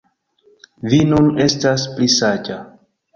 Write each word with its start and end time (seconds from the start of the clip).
Vi 0.93 1.01
nun 1.09 1.29
estas 1.45 1.83
pli 1.99 2.09
saĝa 2.15 2.57